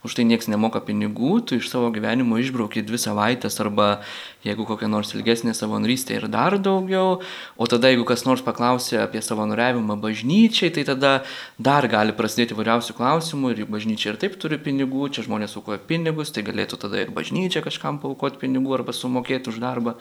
[0.00, 4.00] Už tai niekas nemoka pinigų, tu iš savo gyvenimo išbrauki dvi savaitės arba
[4.46, 7.20] jeigu kokia nors ilgesnė savanorystė ir dar daugiau,
[7.60, 11.14] o tada jeigu kas nors paklausė apie savanoriavimą bažnyčiai, tai tada
[11.60, 16.32] dar gali prasidėti vairiausių klausimų ir bažnyčia ir taip turi pinigų, čia žmonės aukoja pinigus,
[16.32, 19.98] tai galėtų tada ir bažnyčia kažkam paukoti pinigų arba sumokėti už darbą.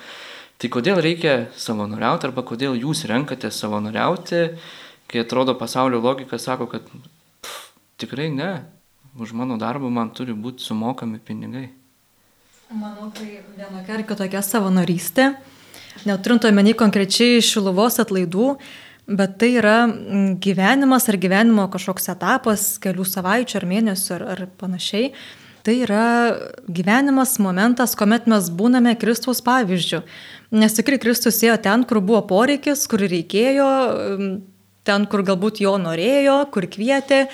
[0.59, 4.47] Tai kodėl reikia savanoriauti arba kodėl jūs renkate savanoriauti?
[5.09, 6.81] kai atrodo pasaulio logika sako, kad
[7.41, 8.51] pff, tikrai ne,
[9.17, 11.69] už mano darbą man turi būti sumokami pinigai.
[12.69, 15.31] Manau, tai vienokia ar kitokia savanorystė,
[16.05, 18.51] neturint omeny konkrečiai šiluvos atlaidų,
[19.09, 19.77] bet tai yra
[20.37, 25.13] gyvenimas ar gyvenimo kažkoks etapas, kelių savaičių ar mėnesių ar, ar panašiai.
[25.65, 26.05] Tai yra
[26.71, 29.99] gyvenimas, momentas, kuomet mes būname Kristaus pavyzdžių.
[30.55, 33.71] Nes tikrai Kristus ėjo ten, kur buvo poreikis, kur reikėjo,
[34.87, 37.25] ten, kur galbūt jo norėjo, kur kvietė.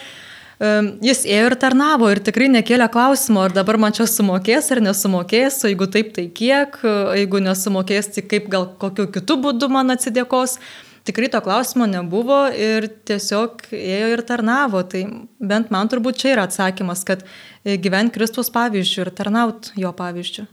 [1.03, 5.59] Jis ėjo ir tarnavo ir tikrai nekėlė klausimo, ar dabar man čia sumokės ar nesumokės,
[5.65, 6.77] o jeigu taip, tai kiek,
[7.19, 10.59] jeigu nesumokės, tai kaip gal kokiu kitu būdu man atsidėkos.
[11.05, 14.81] Tikrai to klausimo nebuvo ir tiesiog ėjo ir tarnavo.
[14.89, 15.03] Tai
[15.37, 17.21] bent man turbūt čia yra atsakymas, kad
[17.61, 20.47] gyventi Kristus pavyzdžių ir tarnaut jo pavyzdžių.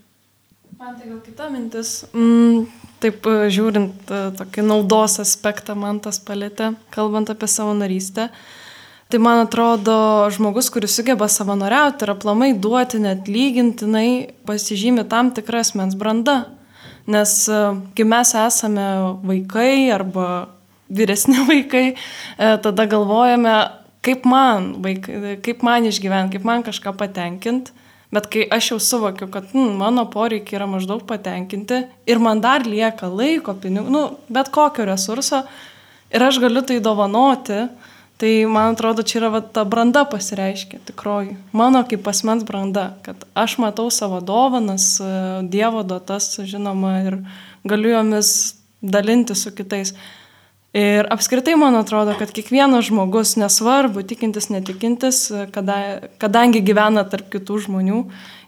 [0.83, 1.91] Man tai gal kita mintis.
[2.11, 2.67] Mm,
[3.01, 8.29] taip e, žiūrint e, tokį naudos aspektą man tas palėtė, kalbant apie savanorystę.
[9.13, 9.95] Tai man atrodo,
[10.33, 16.47] žmogus, kuris sugeba savanoriauti ir aplamai duoti net lygintinai, pasižymi tam tikras mens branda.
[17.05, 17.59] Nes e,
[17.93, 18.87] kai mes esame
[19.29, 20.25] vaikai arba
[20.89, 21.85] vyresni vaikai,
[22.39, 23.53] tada galvojame,
[24.01, 27.77] kaip man, vaikai, kaip man išgyventi, kaip man kažką patenkinti.
[28.17, 32.65] Bet kai aš jau suvokiu, kad hm, mano poreikiai yra maždaug patenkinti ir man dar
[32.65, 35.45] lieka laiko, pinigų, nu, bet kokio resurso
[36.09, 37.67] ir aš galiu tai dovanoti,
[38.23, 41.33] tai man atrodo, čia yra va, ta branda pasireiškia tikroji.
[41.51, 44.85] Mano kaip asmens branda, kad aš matau savo dovanas,
[45.51, 47.17] Dievo duotas, žinoma, ir
[47.67, 48.31] galiu jomis
[48.79, 49.91] dalinti su kitais.
[50.71, 55.81] Ir apskritai man atrodo, kad kiekvienas žmogus, nesvarbu, tikintis, netikintis, kada,
[56.23, 58.05] kadangi gyvena tarp kitų žmonių,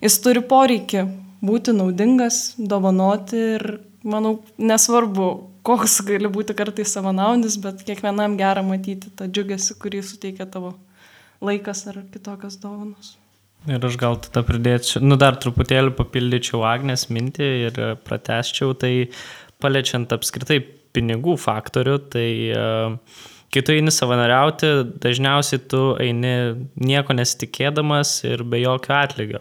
[0.06, 1.02] jis turi poreikį
[1.42, 3.66] būti naudingas, dovanoti ir,
[4.06, 5.32] manau, nesvarbu,
[5.64, 10.74] koks gali būti kartais savanaudis, bet kiekvienam gera matyti tą džiugesį, kurį suteikia tavo
[11.44, 13.14] laikas ar kitokios dovanos.
[13.64, 19.08] Ir aš gal tada pridėčiau, nu dar truputėlį papildyčiau Agnės mintį ir pratesčiau, tai
[19.64, 20.58] paliečiant apskritai
[20.94, 22.66] pinigų faktorių, tai e,
[23.54, 26.34] kai tu eini savanoriauti, dažniausiai tu eini
[26.76, 29.40] nieko nesitikėdamas ir be jokio atlygio.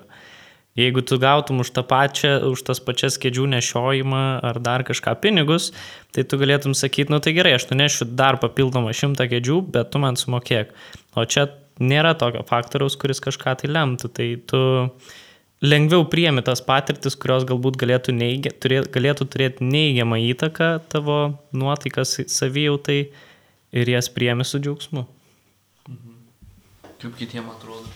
[0.73, 5.69] Jeigu tu gautum už, pačią, už tas pačias kėdžių nešiojimą ar dar kažką pinigus,
[6.09, 9.91] tai tu galėtum sakyti, nu tai gerai, aš tu nešiu dar papildomą šimtą kėdžių, bet
[9.93, 10.73] tu man sumokėk.
[11.13, 11.45] O čia
[11.77, 14.09] nėra tokio faktoriaus, kuris kažką tai lemtų.
[14.17, 14.61] Tai tu
[15.61, 21.19] lengviau priemi tas patirtis, kurios galbūt galėtų, neigia, turėt, galėtų turėti neigiamą įtaką tavo
[21.53, 22.99] nuotaikas savijautai
[23.73, 25.05] ir jas priemi su džiaugsmu.
[25.89, 26.17] Mhm.
[27.03, 27.93] Kaip kitiem atrodo,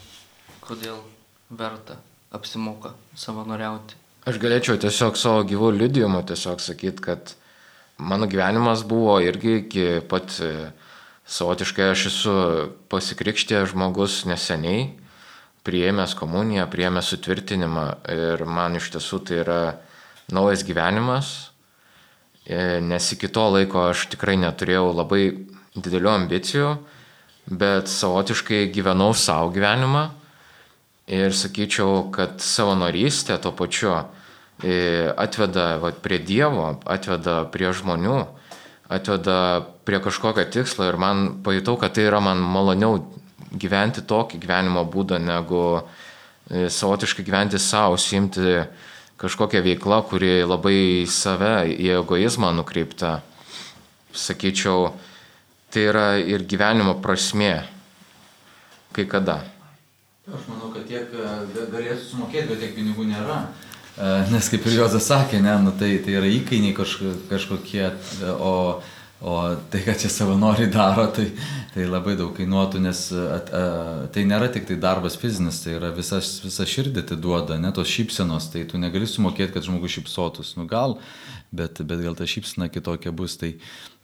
[0.62, 1.02] kodėl
[1.50, 1.98] verta,
[2.36, 3.96] apsimoka savanoriauti?
[4.28, 7.34] Aš galėčiau tiesiog savo gyvų liudijumu tiesiog sakyti, kad
[7.98, 10.72] mano gyvenimas buvo irgi iki pat e,
[11.28, 12.34] savotiškai aš esu
[12.92, 14.90] pasikrikštė žmogus neseniai
[15.68, 19.62] priėmęs komuniją, priėmęs sutvirtinimą ir man iš tiesų tai yra
[20.32, 21.32] naujas gyvenimas,
[22.44, 25.24] e, nes iki to laiko aš tikrai neturėjau labai
[25.76, 26.70] didelių ambicijų,
[27.48, 30.10] bet savotiškai gyvenau savo gyvenimą
[31.08, 38.20] ir sakyčiau, kad savanorystė to pačiu e, atveda va, prie Dievo, atveda prie žmonių,
[38.92, 39.38] atveda
[39.88, 43.00] prie kažkokio tikslo ir man pajutau, kad tai yra man maloniau
[43.56, 48.60] gyventi tokį gyvenimo būdą, negu e, savotiškai gyventi savo, užsiimti
[49.18, 53.22] kažkokią veiklą, kuri labai į save, į egoizmą nukreipta.
[54.18, 54.92] Sakyčiau,
[55.72, 57.62] tai yra ir gyvenimo prasmė.
[58.94, 59.44] Kai kada.
[60.28, 61.30] Aš manau, kad tiek e,
[61.72, 63.38] galėtų sumokėti, bet tiek pinigų nėra.
[63.96, 67.88] E, nes kaip ir Jozas sakė, ne, nu, tai, tai yra įkainiai kažkokie,
[68.36, 68.54] o
[69.18, 71.32] O tai, ką čia savanoriai daro, tai,
[71.74, 73.62] tai labai daug kainuotų, nes at, a,
[74.14, 78.52] tai nėra tik tai darbas fizinis, tai yra visas, visa širdį atiduoda, ne tos šypsenos,
[78.54, 80.54] tai tu negali sumokėti, kad žmogus šypsotus.
[80.60, 81.00] Nu gal,
[81.52, 83.38] bet, bet gal ta šypsena kitokia bus.
[83.42, 83.56] Tai,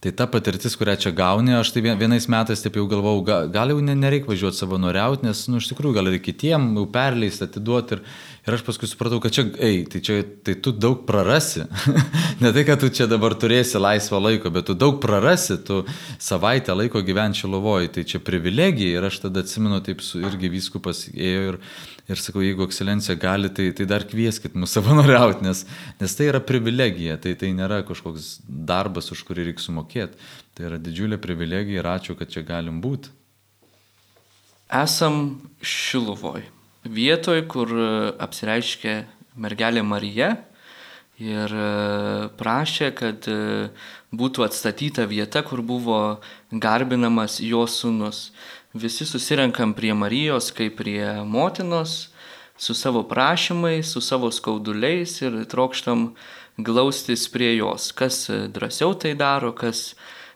[0.03, 3.69] Tai ta patirtis, kurią čia gauni, aš tai vienais metais taip jau galvau, gal, gal
[3.71, 7.95] jau nereikia važiuoti savanoriauti, nes, nu, iš tikrųjų, gal ir kitiem jau perleisti, atiduoti.
[7.95, 8.01] Ir,
[8.43, 11.63] ir aš paskui supratau, kad čia, ei, tai, čia, tai tu daug prarasi.
[12.43, 15.86] ne tai, kad tu čia dabar turėsi laisvą laiko, bet tu daug prarasi, tu
[16.19, 17.93] savaitę laiko gyventi šilovoji.
[17.95, 18.99] Tai čia privilegija.
[18.99, 21.62] Ir aš tada atsimenu, taip su, irgi viskupas ėjo ir
[22.12, 25.63] Ir sakau, jeigu ekscelencija gali, tai, tai dar kvieskit mus savanoriauti, nes,
[26.02, 30.20] nes tai yra privilegija, tai, tai nėra kažkoks darbas, už kurį reikia sumokėti.
[30.54, 33.13] Tai yra didžiulė privilegija ir ačiū, kad čia galim būti.
[34.74, 36.44] Esam Šiluvoj,
[36.84, 37.72] vietoj, kur
[38.24, 38.96] apsireiškė
[39.39, 40.34] mergelė Marija
[41.22, 41.68] ir e,
[42.39, 43.70] prašė, kad e,
[44.13, 46.21] būtų atstatyta vieta, kur buvo
[46.52, 48.30] garbinamas jo sunus
[48.73, 52.10] visi susirenkam prie Marijos kaip prie motinos,
[52.58, 56.13] su savo prašymais, su savo skauduliais ir trokštam
[56.58, 57.91] glaustis prie jos.
[57.91, 59.93] Kas drąsiau tai daro, kas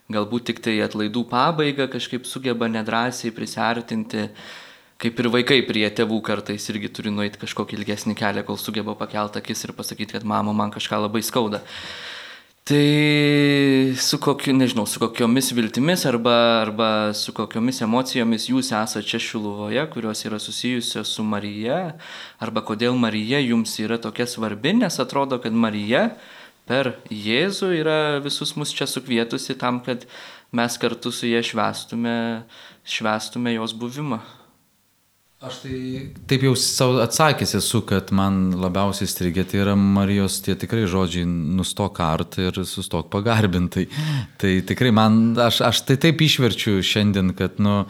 [0.09, 4.29] galbūt tik tai atlaidų pabaiga kažkaip sugeba nedrąsiai prisartinti,
[4.97, 9.41] kaip ir vaikai prie tėvų kartais irgi turi nueiti kažkokį ilgesnį kelią, kol sugeba pakelti
[9.41, 11.61] akis ir pasakyti, kad mama man kažką labai skauda.
[12.67, 16.33] Tai su kokiu, nežinau, su kokiomis viltimis arba,
[16.65, 21.77] arba su kokiomis emocijomis jūs esate čia Šiluvoje, kurios yra susijusios su Marija,
[22.43, 26.09] arba kodėl Marija jums yra tokia svarbi, nes atrodo, kad Marija
[26.67, 30.03] per Jėzų yra visus mus čia sukvietusi tam, kad
[30.51, 32.17] mes kartu su jie švestume,
[32.83, 34.19] švestume jos buvimą.
[35.37, 35.79] Aš tai
[36.25, 41.27] taip jau savo atsakęs esu, kad man labiausiai strigė tai yra Marijos tie tikrai žodžiai
[41.29, 43.83] nustok art ir sustok pagarbintai.
[44.41, 47.83] Tai tikrai man, aš, aš tai taip išverčiu šiandien, kad, nu,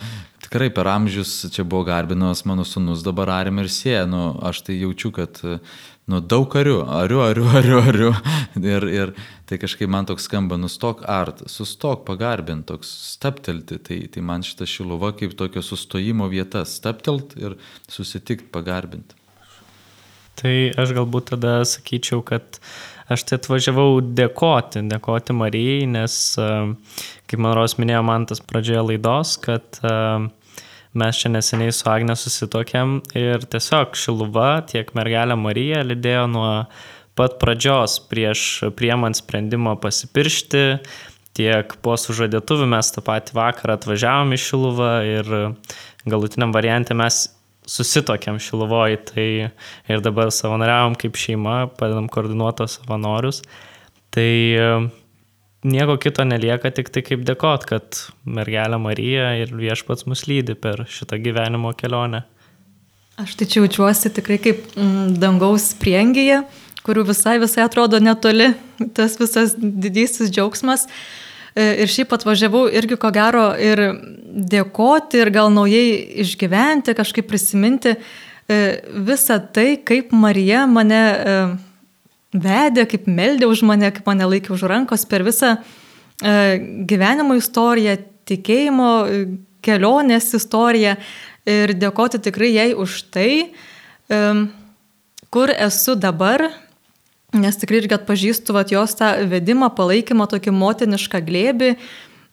[0.44, 4.82] tikrai per amžius čia buvo garbinamas mano sunus, dabar arim ir sieja, nu, aš tai
[4.82, 5.40] jaučiu, kad
[6.12, 8.12] nu, daug karių, ariu, ariu, ariu, ariu.
[8.62, 9.14] Ir, ir
[9.50, 13.80] tai kažkaip man toks skamba, nustok art, sustok pagarbint, toks staptelti.
[13.84, 17.58] Tai, tai man šita šiluva kaip tokio sustojimo vieta, staptelt ir
[17.92, 19.18] susitikt pagarbinti.
[20.38, 22.60] Tai aš galbūt tada sakyčiau, kad
[23.10, 29.34] aš tai atvažiavau dėkoti, dėkoti Marijai, nes, kaip man Ros minėjo man tas pradžioje laidos,
[29.42, 30.28] kad uh,
[30.98, 36.50] Mes čia neseniai su Agne susitokėm ir tiesiog Šiluva, tiek mergelė Marija lydėjo nuo
[37.18, 38.42] pat pradžios prieš
[38.78, 40.64] priemant sprendimą pasipiršti,
[41.38, 45.34] tiek po sužadėtuvių mes tą patį vakarą atvažiavom į Šiluvą ir
[46.10, 47.28] galutiniam variantė mes
[47.68, 49.28] susitokėm Šiluvoj, tai
[49.92, 53.44] ir dabar savanoriavom kaip šeima, padedam koordinuotos savanorius.
[54.16, 54.32] Tai
[55.68, 60.86] nieko kito nelieka, tik tai kaip dėkot, kad mergelė Marija ir viešpats mus lydi per
[60.92, 62.24] šitą gyvenimo kelionę.
[63.18, 66.44] Aš tai čia jaučiuosi tikrai kaip mm, dangaus priengyje,
[66.86, 68.52] kurių visai visai atrodo netoli,
[68.98, 70.86] tas visas didysis džiaugsmas.
[71.58, 73.82] E, ir šiaip atvažiavau irgi ko gero ir
[74.54, 78.60] dėkoti ir gal naujai išgyventi, kažkaip prisiminti e,
[79.10, 81.40] visą tai, kaip Marija mane e,
[82.36, 86.58] vedė, kaip meldė už mane, kaip mane laikė už rankos per visą e,
[86.90, 89.26] gyvenimo istoriją, tikėjimo, e,
[89.64, 90.98] kelionės istoriją
[91.48, 93.32] ir dėkoti tikrai jai už tai,
[94.12, 94.22] e,
[95.32, 96.50] kur esu dabar,
[97.36, 101.74] nes tikrai irgi atpažįstu vat, jos tą vedimą, palaikymą, tokį motinišką glėbį.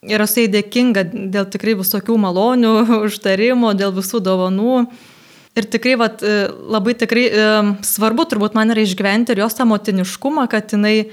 [0.05, 1.01] Ir esu įdėkinga
[1.33, 2.73] dėl tikrai visokių malonių,
[3.07, 4.85] užtarimų, dėl visų dovanų.
[5.55, 7.43] Ir tikrai vat, e, labai tikrai e,
[7.87, 11.07] svarbu turbūt man yra išgyventi ir jos tą motiniškumą, kad jinai e,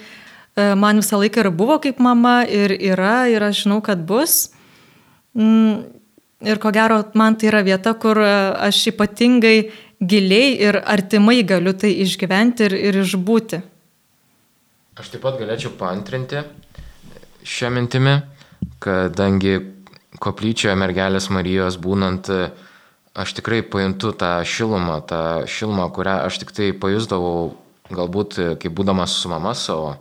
[0.74, 4.50] man visą laiką ir buvo kaip mama ir yra ir aš žinau, kad bus.
[5.38, 5.84] Mm,
[6.42, 9.70] ir ko gero, man tai yra vieta, kur aš ypatingai
[10.02, 13.62] giliai ir artimai galiu tai išgyventi ir, ir išbūti.
[14.98, 16.42] Aš taip pat galėčiau paantrinti
[17.46, 18.18] šią mintimį,
[18.82, 19.54] kadangi
[20.22, 22.70] koplyčioje mergelės Marijos būnant uh,
[23.14, 27.52] aš tikrai pajuntu tą šilumą, tą šilumą, kurią aš tik tai pajusdavau
[27.92, 29.96] galbūt kaip būdamas su mama savo,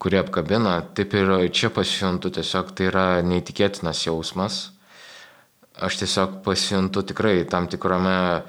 [0.00, 4.60] kuri apkabina, taip ir čia pasijuntu tiesiog, tai yra neįtikėtinas jausmas.
[5.80, 8.42] Aš tiesiog pasijuntu tikrai tam tikrame,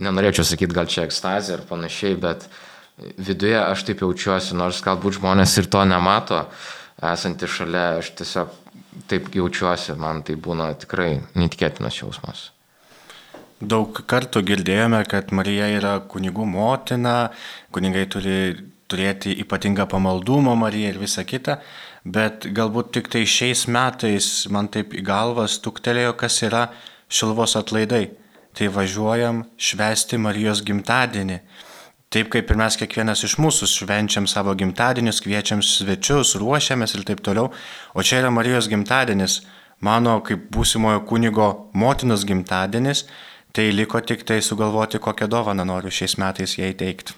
[0.00, 2.48] nenorėčiau sakyti gal čia ekstazė ar panašiai, bet
[3.20, 6.42] viduje aš taip jaučiuosi, nors galbūt žmonės ir to nemato,
[7.14, 8.52] esanti šalia, aš tiesiog
[9.06, 12.50] taip jaučiuosi, man tai būna tikrai neįtikėtinas jausmas.
[13.56, 17.30] Daug kartų girdėjome, kad Marija yra kunigų motina,
[17.72, 18.34] kunigai turi
[18.84, 21.62] turėti ypatingą pamaldumą Mariją ir visa kita,
[22.04, 26.66] bet galbūt tik tai šiais metais man taip į galvą stuktelėjo, kas yra
[27.08, 28.10] šilvos atlaidai.
[28.52, 31.40] Tai važiuojam švesti Marijos gimtadienį.
[32.10, 37.20] taip kaip ir mes kiekvienas iš mūsų švenčiam savo gimtadienius, kviečiam svečius, ruošiamės ir taip
[37.20, 37.52] toliau.
[37.94, 39.46] O čia yra Marijos gimtadienis,
[39.80, 43.06] mano kaip būsimojo kunigo motinos gimtadienis,
[43.56, 47.14] tai liko tik tai sugalvoti, kokią dovaną noriu šiais metais jai teikti.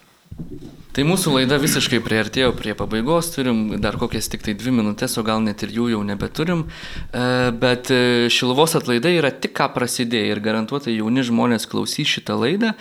[0.99, 5.23] Tai mūsų laida visiškai prieartėjo prie pabaigos, turim dar kokias tik tai dvi minutės, o
[5.23, 7.21] gal net ir jų jau nebeturim, e,
[7.55, 12.73] bet e, Šiluvos atlaidai yra tik ką prasidėję ir garantuotai jauni žmonės klausys šitą laidą.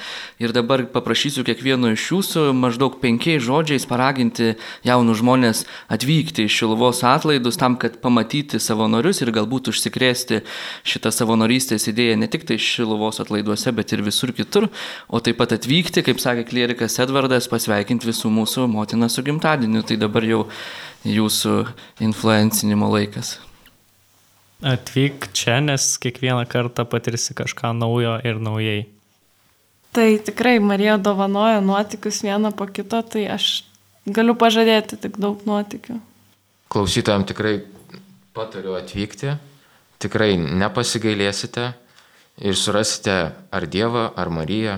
[0.42, 5.62] Ir dabar paprašysiu kiekvieno iš jūsų maždaug penkiais žodžiais paraginti jaunus žmonės
[5.94, 10.42] atvykti į Šiluvos atlaidus tam, kad pamatyti savanorius ir galbūt užsikrėsti
[10.90, 14.72] šitą savanorystės idėją ne tik tai Šiluvos atlaiduose, bet ir visur kitur,
[15.06, 19.84] o taip pat atvykti, kaip sakė klierikas Edvardas, pasveikinti visų mūsų motiną su gimtadieniu.
[19.88, 20.46] Tai dabar jau
[21.08, 21.58] jūsų
[22.04, 23.38] influencinimo laikas.
[24.66, 28.88] Atvyk čia, nes kiekvieną kartą patirsi kažką naujo ir naujai.
[29.94, 33.64] Tai tikrai Marija dovanoja nuotikius vieną po kito, tai aš
[34.06, 36.00] galiu pažadėti tik daug nuotikių.
[36.74, 37.60] Klausytojams tikrai
[38.36, 39.38] patariu atvykti,
[40.02, 41.72] tikrai nepasigailėsite
[42.46, 43.18] ir surasite
[43.54, 44.78] ar Dievą, ar Mariją,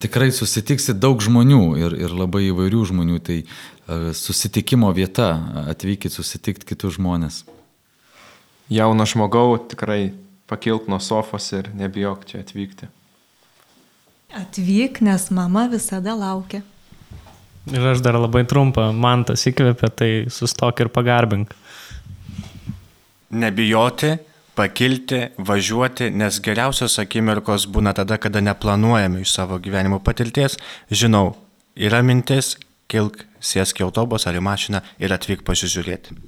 [0.00, 5.34] Tikrai susitiksi daug žmonių ir, ir labai įvairių žmonių, tai uh, susitikimo vieta,
[5.68, 7.42] atvykit susitikti kitus žmonės.
[8.70, 10.14] Jauno žmogau tikrai
[10.48, 12.88] pakilk nuo sofos ir nebijok čia atvykti.
[14.40, 16.62] Atvyk, nes mama visada laukia.
[17.70, 21.52] Ir aš dar labai trumpą, man tas įkvėpia, tai sustok ir pagarbink.
[23.30, 24.14] Nebijoti,
[24.60, 30.58] pakilti, važiuoti, nes geriausios akimirkos būna tada, kada neplanuojame iš savo gyvenimo patirties.
[30.92, 31.32] Žinau,
[31.80, 32.58] yra mintis,
[32.90, 36.18] kilk, sėsk į autobusą ar į mašiną ir atvyk pasižiūrėti.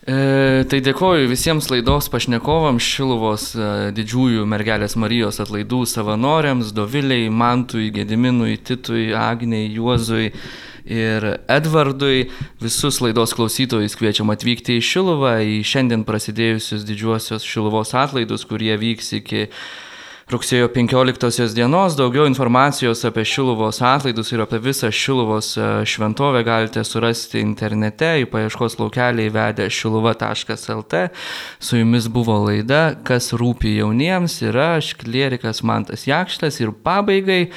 [0.00, 7.90] E, tai dėkoju visiems laidos pašnekovams, Šiluvos e, didžiųjų mergelės Marijos atlaidų savanoriams, Doviliai, Mantui,
[7.94, 10.32] Gediminui, Titui, Agniai, Juozui
[10.90, 12.28] ir Edvardui.
[12.62, 19.14] Visus laidos klausytojus kviečiam atvykti į Šiluvą, į šiandien prasidėjusius didžiuosius Šiluvos atlaidus, kurie vyks
[19.20, 19.46] iki
[20.30, 21.96] rugsėjo 15 dienos.
[21.98, 28.28] Daugiau informacijos apie Šiluvos atlaidus ir apie visą Šiluvos e, šventovę galite surasti internete, į
[28.30, 31.00] paieškos laukelį įvedę šiluva.lt.
[31.58, 37.48] Su jumis buvo laida, kas rūpi jauniems ir aš, klierikas Mantas Jakštas ir pabaigai.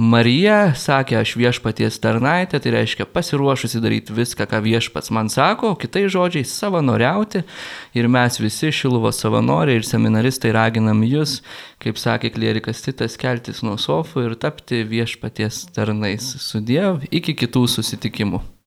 [0.00, 6.04] Marija sakė, aš viešpaties tarnaitė, tai reiškia pasiruošusi daryti viską, ką viešpats man sako, kitai
[6.12, 7.42] žodžiai savanoriauti.
[7.98, 11.40] Ir mes visi Šiluvo savanoriai ir seminaristai raginam jūs,
[11.80, 16.34] kaip sakė klierikas Titas, keltis nuo sofų ir tapti viešpaties tarnais.
[16.44, 18.42] Sudiev, iki kitų susitikimų.